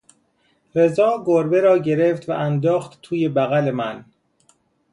رضا 0.75 1.23
گربه 1.25 1.61
را 1.61 1.77
گرفت 1.77 2.29
و 2.29 2.31
انداخت 2.31 2.99
توی 3.01 3.29
بغل 3.29 3.71
من. 3.71 4.05